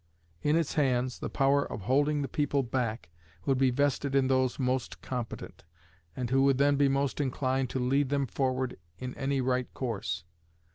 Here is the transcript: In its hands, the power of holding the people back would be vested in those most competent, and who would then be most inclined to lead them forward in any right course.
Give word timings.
In 0.41 0.55
its 0.55 0.73
hands, 0.73 1.19
the 1.19 1.29
power 1.29 1.63
of 1.63 1.81
holding 1.81 2.23
the 2.23 2.27
people 2.27 2.63
back 2.63 3.09
would 3.45 3.59
be 3.59 3.69
vested 3.69 4.15
in 4.15 4.29
those 4.29 4.57
most 4.57 4.99
competent, 5.03 5.63
and 6.15 6.31
who 6.31 6.41
would 6.41 6.57
then 6.57 6.75
be 6.75 6.89
most 6.89 7.21
inclined 7.21 7.69
to 7.69 7.79
lead 7.79 8.09
them 8.09 8.25
forward 8.25 8.79
in 8.97 9.13
any 9.13 9.41
right 9.41 9.71
course. 9.75 10.23